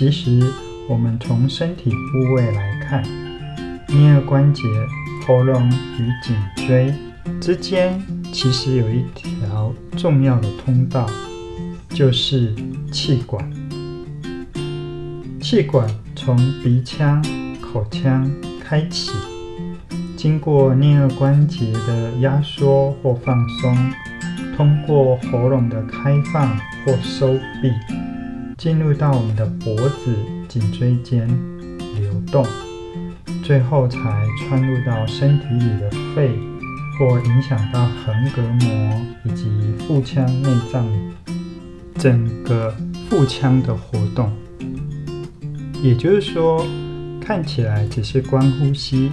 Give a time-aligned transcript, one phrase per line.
[0.00, 0.40] 其实
[0.88, 3.04] 我们从身体部位来看，
[3.88, 4.62] 颞顎关节、
[5.26, 6.34] 喉咙与颈
[6.66, 6.94] 椎
[7.38, 8.02] 之间，
[8.32, 11.06] 其实有一条重要的通道，
[11.90, 12.54] 就是
[12.90, 13.46] 气管。
[15.38, 15.86] 气管
[16.16, 17.22] 从鼻腔、
[17.60, 18.26] 口腔
[18.58, 19.12] 开启，
[20.16, 23.92] 经过颞顎关节的压缩或放松，
[24.56, 27.70] 通过喉咙的开放或收闭，
[28.60, 30.14] 进入到我们的脖子、
[30.46, 31.26] 颈椎间
[31.98, 32.44] 流动，
[33.42, 33.98] 最后才
[34.38, 36.28] 穿入到身体里的肺，
[36.98, 40.86] 或影响到横膈膜以及腹腔内脏，
[41.94, 42.76] 整个
[43.08, 44.30] 腹腔的活动。
[45.82, 46.62] 也就是说，
[47.18, 49.10] 看起来只是观呼吸，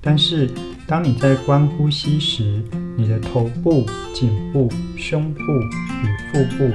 [0.00, 0.48] 但是
[0.86, 2.62] 当你在观呼吸时，
[2.96, 6.70] 你的头部、颈部、胸部与腹部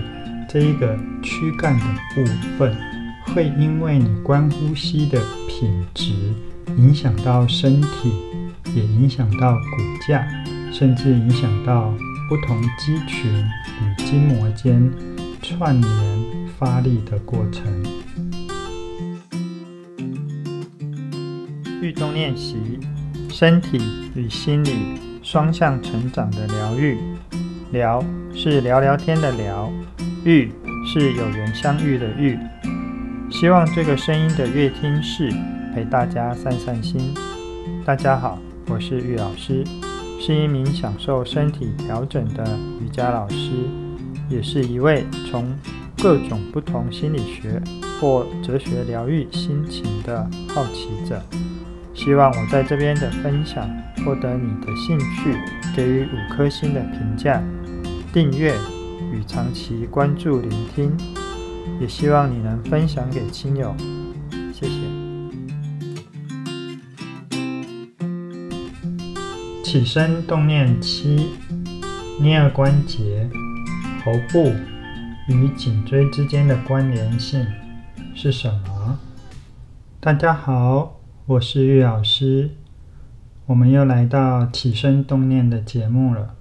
[0.56, 2.24] 这一个躯干的部
[2.58, 2.74] 分，
[3.26, 6.14] 会因为你观呼吸的品质，
[6.78, 8.14] 影响到身体，
[8.74, 9.60] 也影响到骨
[10.08, 10.26] 架，
[10.72, 11.94] 甚至影响到
[12.30, 13.30] 不同肌群
[13.82, 14.90] 与筋膜间
[15.42, 17.84] 串联发力的过程。
[21.82, 22.80] 律动练习，
[23.28, 23.78] 身体
[24.16, 24.72] 与心理
[25.22, 26.98] 双向成长的疗愈。
[27.74, 28.02] 聊
[28.34, 29.70] 是聊聊天的聊，
[30.26, 30.52] 愈
[30.84, 32.36] 是有缘相遇的愈。
[33.30, 35.32] 希望这个声音的乐听室
[35.72, 37.14] 陪大家散散心。
[37.86, 39.64] 大家好，我是玉老师，
[40.20, 42.44] 是一名享受身体调整的
[42.82, 43.52] 瑜伽老师，
[44.28, 45.56] 也是一位从
[46.02, 47.62] 各种不同心理学
[48.02, 51.22] 或哲学疗愈心情的好奇者。
[51.94, 53.70] 希望我在这边的分享
[54.04, 55.38] 获得你的兴趣，
[55.76, 57.40] 给予五颗星的评价、
[58.12, 58.56] 订阅
[59.16, 60.92] 与长期关注聆听，
[61.80, 63.74] 也希望你能分享给亲友，
[64.54, 64.76] 谢谢。
[69.64, 71.30] 起身动念七，
[72.20, 73.30] 颞关节、
[74.04, 74.52] 喉部
[75.30, 77.46] 与颈椎之间的关联性
[78.14, 79.00] 是什么？
[80.02, 81.00] 大家好。
[81.28, 82.52] 我是玉老师，
[83.48, 86.36] 我们又来到起身动念的节目了。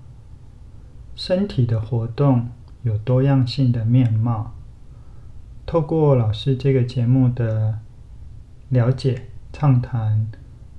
[1.15, 2.51] 身体的活动
[2.85, 4.55] 有多样性的面貌，
[5.65, 7.79] 透过老师这个节目的
[8.69, 10.27] 了解畅谈，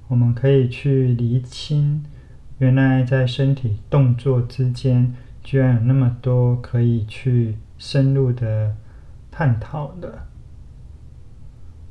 [0.07, 2.05] 我们可以去厘清，
[2.59, 8.75] 原来在身体动作之间，居然有那么多可以去深入的
[9.31, 10.27] 探讨的。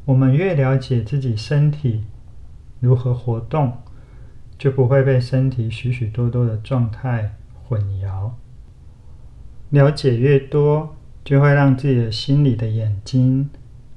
[0.05, 2.05] 我们越了解自己身体
[2.79, 3.79] 如何活动，
[4.57, 8.31] 就不会被身体许许多多的状态混淆。
[9.71, 10.95] 了解越多，
[11.25, 13.51] 就会让自己的心里的眼睛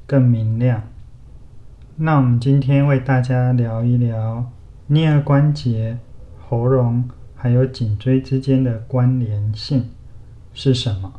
[0.05, 0.83] 更明亮。
[1.97, 4.51] 那我们今天为大家聊一聊
[4.89, 5.97] 颞关节、
[6.39, 9.89] 喉咙还有颈椎之间的关联性
[10.53, 11.13] 是什么？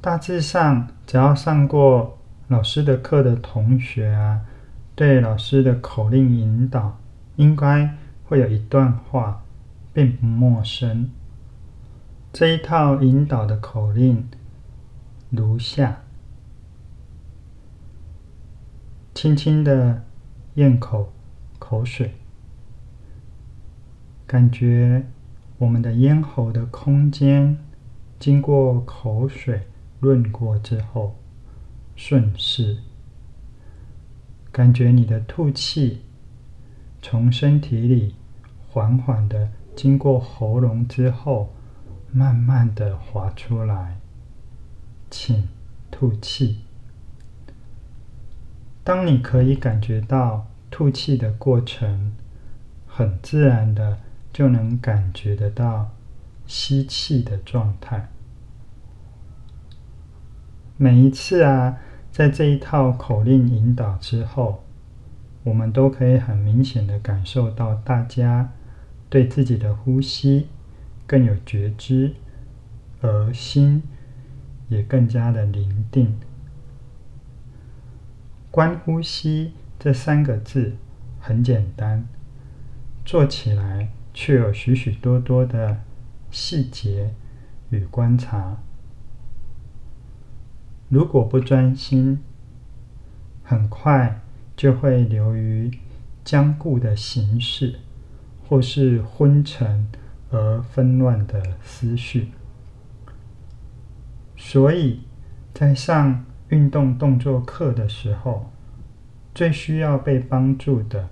[0.00, 4.40] 大致上，只要上过老师的课的同学啊，
[4.94, 6.98] 对老师的口令引导，
[7.36, 9.42] 应该会有一段话
[9.92, 11.10] 并不陌生。
[12.32, 14.28] 这一套引导的口令
[15.30, 16.02] 如下：
[19.12, 20.04] 轻轻的
[20.54, 21.12] 咽口
[21.58, 22.14] 口水，
[24.26, 25.06] 感觉
[25.58, 27.58] 我们的咽喉的空间
[28.18, 29.62] 经过口水
[29.98, 31.16] 润过之后。
[31.96, 32.78] 顺势，
[34.50, 36.00] 感觉你的吐气
[37.02, 38.14] 从身体里
[38.70, 41.52] 缓缓的经过喉咙之后，
[42.12, 43.98] 慢慢的滑出来。
[45.10, 45.48] 请
[45.90, 46.60] 吐气。
[48.84, 52.12] 当你可以感觉到吐气的过程，
[52.86, 53.98] 很自然的
[54.32, 55.90] 就能感觉得到
[56.46, 58.08] 吸气的状态。
[60.76, 61.78] 每一次啊。
[62.12, 64.64] 在这一套口令引导之后，
[65.44, 68.52] 我们都可以很明显的感受到大家
[69.08, 70.48] 对自己的呼吸
[71.10, 72.14] 更有觉知，
[73.00, 73.82] 而心
[74.68, 76.16] 也更加的宁定。
[78.48, 80.76] 观呼吸这三个字
[81.18, 82.06] 很简单，
[83.04, 85.80] 做起来却有许许多多的
[86.30, 87.12] 细节
[87.70, 88.58] 与观察。
[90.88, 92.20] 如果不专心，
[93.42, 94.20] 很快
[94.56, 95.72] 就会流于
[96.24, 97.80] 僵固的形式，
[98.48, 99.88] 或是昏沉
[100.30, 102.32] 而纷乱的思绪。
[104.36, 105.00] 所以，
[105.52, 108.50] 在上运动动作课的时候，
[109.34, 111.08] 最需要被帮助的，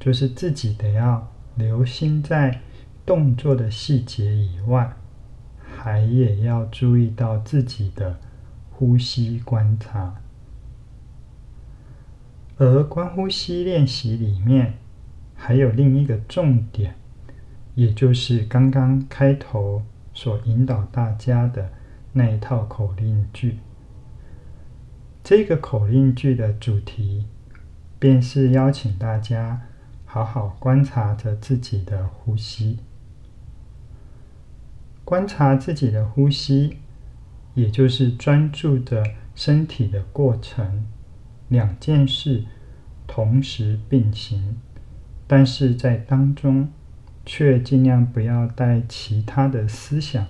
[0.00, 2.60] 就是自己得要留心在
[3.04, 4.96] 动作的细节以外，
[5.58, 8.18] 还也要注意到自己的
[8.70, 10.14] 呼吸观察。
[12.58, 14.74] 而观呼吸练习里面，
[15.34, 16.94] 还有另一个重点，
[17.74, 19.82] 也就是刚刚开头
[20.12, 21.70] 所引导大家的
[22.12, 23.58] 那一套口令句。
[25.24, 27.26] 这个口令句的主题，
[27.98, 29.62] 便是邀请大家
[30.04, 32.78] 好好观察着自己的呼吸。
[35.04, 36.76] 观察自己的呼吸，
[37.54, 39.02] 也就是专注着
[39.34, 40.84] 身体的过程。
[41.48, 42.44] 两件事
[43.06, 44.56] 同时并行，
[45.26, 46.68] 但是在当中
[47.24, 50.26] 却尽量不要带其他的思想、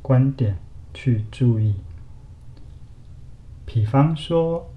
[0.00, 0.56] 观点
[0.94, 1.74] 去注意。
[3.66, 4.70] 比方说，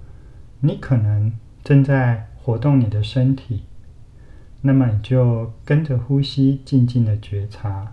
[0.60, 1.32] 你可能
[1.64, 3.62] 正在活动你的身体，
[4.60, 7.92] 那么你就跟着呼吸，静静的觉察。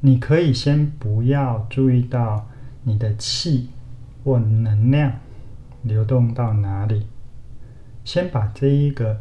[0.00, 2.48] 你可以先不要注意到
[2.84, 3.70] 你的气
[4.24, 5.12] 或能量
[5.82, 7.06] 流动到哪里，
[8.04, 9.20] 先把这一个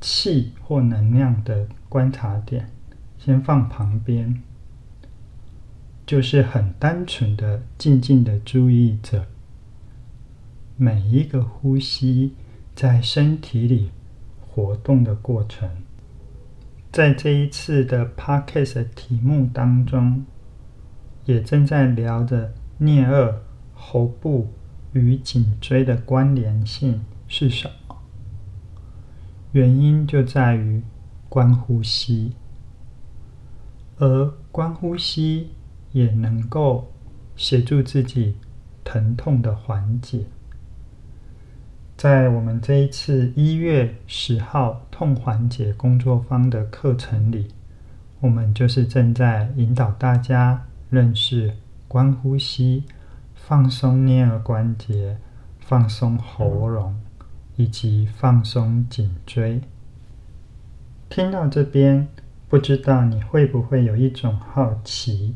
[0.00, 2.70] 气或能量的观察点
[3.18, 4.40] 先放旁边，
[6.06, 9.26] 就是很单纯的、静静的注意着。
[10.78, 12.32] 每一个呼吸
[12.74, 13.90] 在身体里
[14.40, 15.68] 活动的过程，
[16.90, 20.24] 在这一次的 Podcast 题目当中，
[21.26, 23.34] 也正在聊着颞顎、
[23.74, 24.50] 喉部
[24.94, 27.98] 与颈椎的关联性是什么？
[29.52, 30.82] 原因就在于
[31.32, 32.34] 观呼吸，
[33.96, 35.48] 而观呼吸
[35.92, 36.92] 也能够
[37.36, 38.36] 协助自己
[38.84, 40.26] 疼痛的缓解。
[41.96, 47.48] 在我们这一次一月十号痛缓解工作坊的课程里，
[48.20, 51.56] 我们就是正在引导大家认识
[51.88, 52.84] 观呼吸、
[53.34, 55.16] 放松颞顎关节、
[55.60, 56.94] 放松喉咙
[57.56, 59.62] 以及放松颈椎。
[61.14, 62.08] 听到这边，
[62.48, 65.34] 不知道你会不会有一种好奇，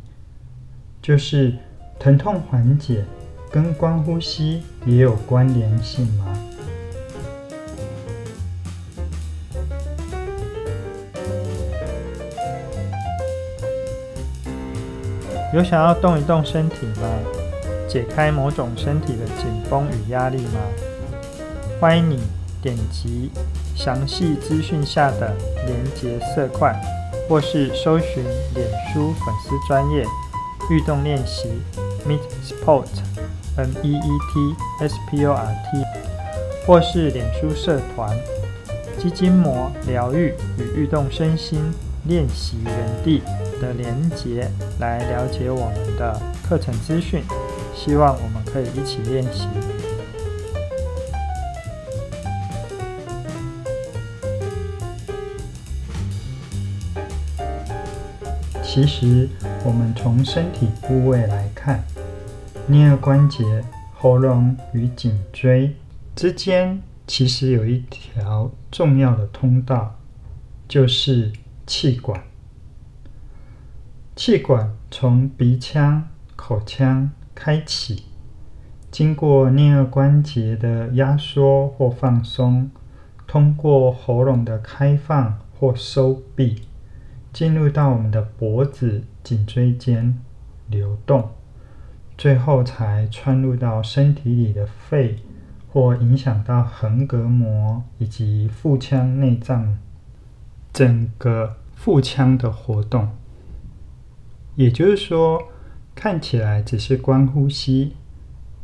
[1.02, 1.52] 就是
[1.98, 3.04] 疼痛缓解
[3.52, 6.32] 跟观呼吸也有关联性吗？
[15.52, 17.18] 有想要动一动身体吗？
[17.86, 20.60] 解开某种身体的紧绷与压力吗？
[21.78, 22.18] 欢迎你
[22.62, 23.30] 点击
[23.76, 25.32] 详细资讯下的
[25.66, 26.74] 连结色块，
[27.28, 28.24] 或是搜寻
[28.54, 30.04] 脸书粉丝专业
[30.70, 31.48] 运动练习
[32.08, 32.88] Meet Sport
[33.56, 35.84] M E E T S P O R T，
[36.66, 38.18] 或是脸书社团
[38.98, 41.60] 基筋膜疗愈与运动身心
[42.04, 42.74] 练习园
[43.04, 43.22] 地。
[43.58, 44.46] 的连结
[44.78, 47.22] 来了解我们的课程资讯，
[47.74, 49.48] 希望我们可以一起练习。
[58.76, 59.26] 其实，
[59.64, 61.82] 我们从身体部位来看，
[62.68, 65.74] 颞顎关节、喉咙与颈椎
[66.14, 69.98] 之间，其实有一条重要的通道，
[70.68, 71.32] 就是
[71.66, 72.22] 气管。
[74.14, 78.02] 气管从鼻腔、口腔开启，
[78.90, 82.70] 经过颞顎关节的压缩或放松，
[83.26, 86.60] 通过喉咙的开放或收闭，
[87.36, 90.18] 进入到我们的脖子、颈椎间
[90.70, 91.32] 流动，
[92.16, 95.16] 最后才穿入到身体里的肺，
[95.68, 99.76] 或影响到横膈膜以及腹腔内脏，
[100.72, 103.10] 整个腹腔的活动。
[104.54, 105.48] 也就是说，
[105.94, 107.96] 看起来只是观呼吸，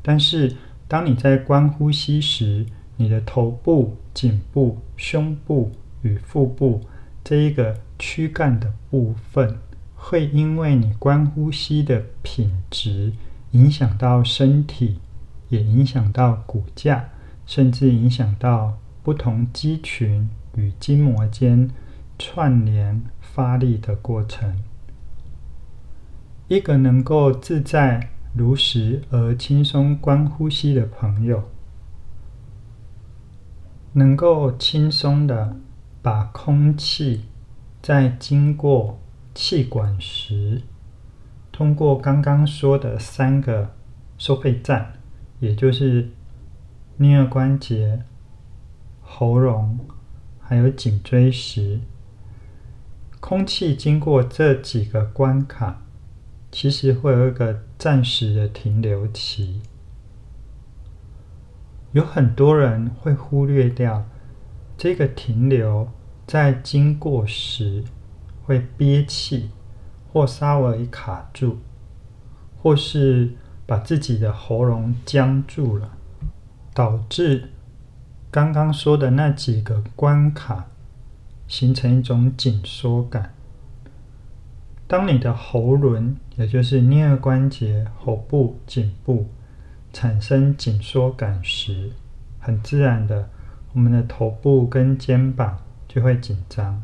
[0.00, 0.56] 但是
[0.88, 2.64] 当你在观呼吸时，
[2.96, 6.80] 你的头部、颈部、胸部与腹部
[7.32, 9.56] 这一个躯干的部分，
[9.94, 13.14] 会因为你观呼吸的品质，
[13.52, 15.00] 影响到身体，
[15.48, 17.08] 也影响到骨架，
[17.46, 21.70] 甚至影响到不同肌群与筋膜间
[22.18, 24.58] 串联发力的过程。
[26.48, 31.44] 一个能够自在、如实而轻松观呼吸的朋友，
[33.94, 35.56] 能够轻松的
[36.02, 37.26] 把空气
[37.80, 38.98] 在经过
[39.32, 40.62] 气管时，
[41.52, 43.74] 通过刚刚说的三个
[44.18, 44.94] 收费站，
[45.38, 46.10] 也就是
[46.98, 48.02] 颞关节、
[49.00, 49.78] 喉咙
[50.40, 51.80] 还有颈椎时，
[53.20, 55.82] 空气经过这几个关卡，
[56.50, 59.62] 其实会有一个暂时的停留期。
[61.92, 64.06] 有很多人会忽略掉
[64.82, 65.88] 这个停留，
[66.26, 67.84] 在经过时
[68.42, 69.50] 会憋气，
[70.12, 71.58] 或稍微卡住，
[72.60, 73.30] 或是
[73.64, 75.92] 把自己的喉咙僵住了，
[76.74, 77.50] 导致
[78.28, 80.66] 刚刚说的那几个关卡
[81.46, 83.32] 形成一种紧缩感。
[84.88, 89.28] 当你的喉轮，也就是颞关节、喉部、颈部，
[89.92, 91.92] 产生紧缩感时，
[92.40, 93.30] 很自然的，
[93.72, 96.82] 我们的头部跟肩膀就会紧张。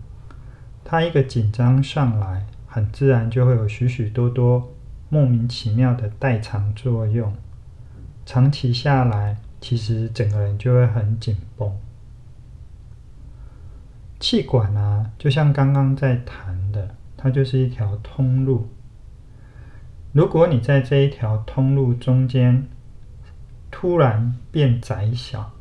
[0.84, 4.72] 它一个紧张上来，很自然就会有许许多多
[5.08, 7.34] 莫名其妙的代偿作用。
[8.24, 11.70] 长期下来，其实整个人就会很紧绷。
[14.20, 18.68] 气管啊，就像刚刚在谈的，它就是一条通路。
[20.12, 22.66] 如果你在这一条通路中间
[23.70, 25.52] 突然变窄小，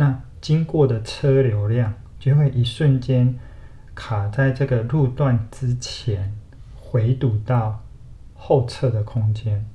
[0.00, 3.38] 那经过的车流量就会一瞬间
[3.94, 6.32] 卡在这个路段之前，
[6.74, 7.82] 回堵到
[8.32, 9.66] 后侧的空间。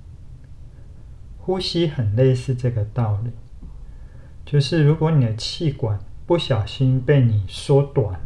[1.38, 3.30] 呼吸很类似这个道理，
[4.44, 8.20] 就是如果你的气管不小心被你缩短、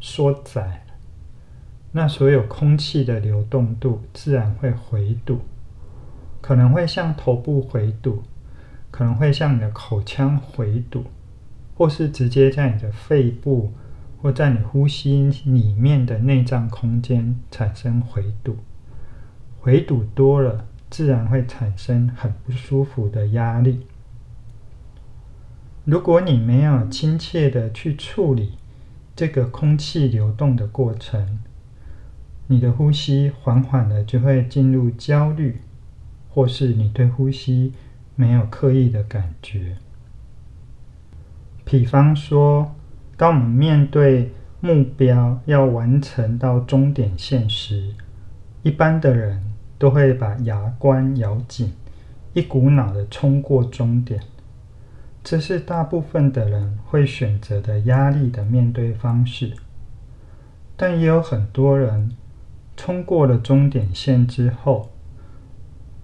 [0.00, 0.84] 缩窄。
[1.92, 5.42] 那所有空气的流动度自然会回堵，
[6.40, 8.24] 可能会向头部回堵，
[8.90, 11.04] 可能会向你的口腔回堵，
[11.76, 13.72] 或是直接在你的肺部
[14.22, 18.56] 或在你呼吸里面的内脏空间产生回堵。
[19.60, 23.80] 回堵多了，自然会产生很不舒服的压力。
[25.84, 28.52] 如果你没有亲切的去处理
[29.14, 31.40] 这个空气流动的过程，
[32.46, 35.60] 你的呼吸缓缓的就会进入焦虑，
[36.30, 37.72] 或是你对呼吸
[38.14, 39.76] 没有刻意的感觉。
[41.68, 42.72] 比方说，
[43.16, 44.30] 当我们面对
[44.60, 47.92] 目标要完成到终点线时，
[48.62, 49.42] 一般的人
[49.76, 51.72] 都会把牙关咬紧，
[52.34, 54.20] 一股脑的冲过终点。
[55.24, 59.52] 这是大部分的人会选择的压力的面对方式，
[60.76, 62.12] 但也有很多人。
[62.76, 64.90] 冲过了终点线之后，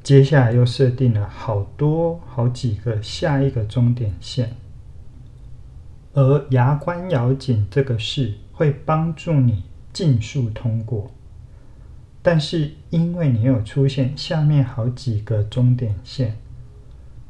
[0.02, 4.56] 接下来又设定了好多好几个下一个终点线，
[6.14, 11.10] 而牙关咬紧这个事会帮助你尽速通过，
[12.22, 16.36] 但是因为你有出现下面好几个终点线，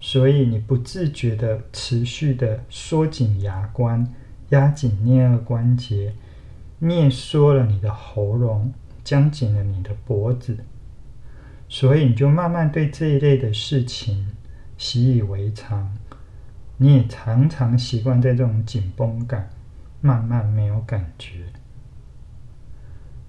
[0.00, 4.12] 所以你不自觉的持续的缩紧牙关，
[4.50, 6.14] 压紧颞顎关节，
[6.78, 8.72] 捏缩了你的喉咙。
[9.04, 10.56] 僵紧了你的脖子，
[11.68, 14.28] 所以你就慢慢对这一类的事情
[14.78, 15.92] 习以为常。
[16.82, 19.50] 你也常常习惯在这种紧绷感，
[20.00, 21.44] 慢慢没有感觉。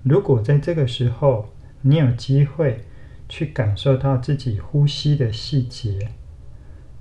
[0.01, 2.83] 如果在这个时候你有机会
[3.29, 6.09] 去感受到自己呼吸的细节，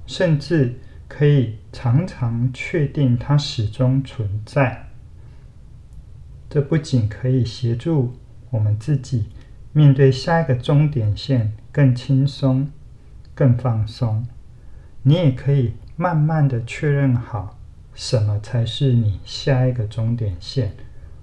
[0.07, 0.79] 甚至
[1.09, 4.91] 可以常常确定它始终存在，
[6.51, 8.13] 这不仅可以协助。
[8.51, 9.31] 我们自己
[9.73, 12.71] 面对下一个终点线更轻松、
[13.35, 14.27] 更放松。
[15.05, 17.59] 你也可以慢慢的确认好
[17.95, 20.73] 什么才是你下一个终点线，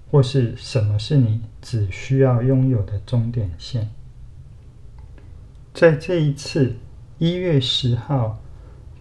[0.09, 3.89] 或是什么是你只需要拥有的终点线。
[5.73, 6.75] 在这一次
[7.17, 8.39] 一月十号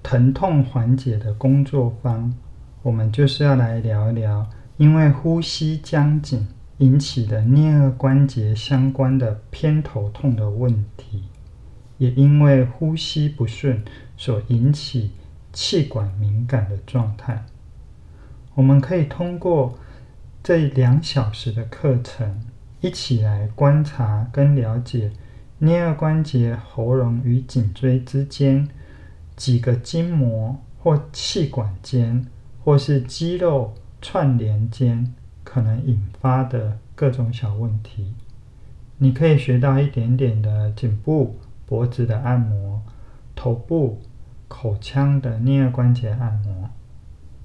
[0.03, 2.35] 疼痛缓解的工作坊，
[2.83, 6.47] 我们就是要来聊一聊，因为呼吸僵紧。
[6.79, 11.25] 引起的颞颌关节相关的偏头痛的问题，
[11.97, 13.83] 也因为呼吸不顺
[14.17, 15.11] 所引起
[15.61, 17.45] 气管敏感的状态。
[18.55, 19.77] 我们可以通过
[20.41, 22.41] 这两小时的课程，
[22.81, 25.11] 一起来观察跟了解
[25.61, 28.69] 颞顎关节、喉咙与颈椎之间
[29.35, 32.25] 几个筋膜或气管间，
[32.63, 35.13] 或是肌肉串联间。
[35.43, 38.15] 可能引发的各种小问题，
[38.99, 42.83] 你可以学到一点点的颈部、脖子的按摩，
[43.35, 44.03] 头部、
[44.49, 46.71] 口腔的颞顎关节按摩。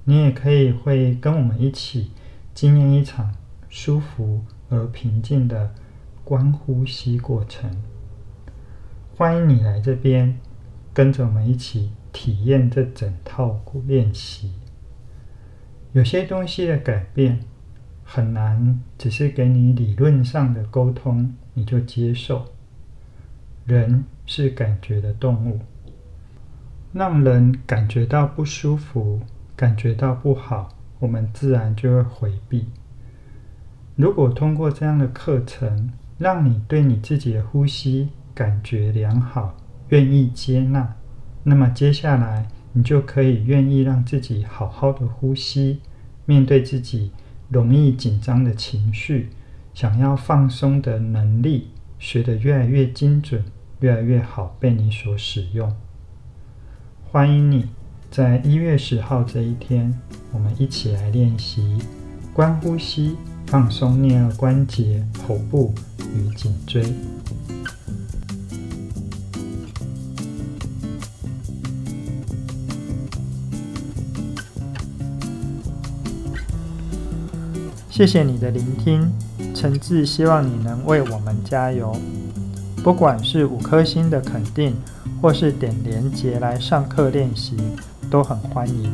[0.06, 2.12] 你也可以会跟我们一起
[2.54, 3.36] 经验一场
[3.70, 5.74] 舒服而平静的
[6.24, 7.70] 观呼吸过程。
[9.16, 10.40] 欢迎你来这边，
[10.94, 14.54] 跟着我们一起体验这整套练习。
[15.92, 17.40] 有些东西的改变
[18.04, 22.46] 很难，只是给你理论上的沟通，你就接受。
[23.66, 25.60] 人是感觉的动物，
[26.94, 29.20] 让人感觉到不舒服，
[29.56, 30.70] 感觉到不好，
[31.00, 32.68] 我们自然就会回避。
[33.96, 39.58] 如果通过这样的课程，让你对你自己的呼吸感觉良好，
[39.90, 40.96] 愿意接纳，
[41.44, 45.82] 那么接下来你就可以愿意让自己好好的呼吸，
[46.28, 47.12] 面对自己
[47.50, 49.30] 容易紧张的情绪，
[49.74, 53.44] 想要放松的能力，学得越来越精准，
[53.80, 55.76] 越来越好，被你所使用。
[57.14, 57.68] 欢迎你
[58.10, 59.94] 在一月十号这一天，
[60.32, 61.78] 我们一起来练习
[62.34, 63.16] 观呼吸，
[63.46, 66.84] 放松颞顎关节、喉部与颈椎。
[77.92, 79.14] 谢谢你的聆听，
[79.54, 81.96] 诚挚希望你能为我们加油。
[82.84, 84.76] 不管是五颗星的肯定，
[85.24, 87.56] 或是点连结来上课练习，
[88.12, 88.92] 都很欢迎。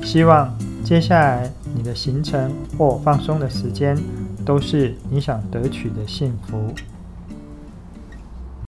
[0.00, 3.98] 希望接下来你的行程或放松的时间，
[4.44, 6.72] 都是你想得取的幸福。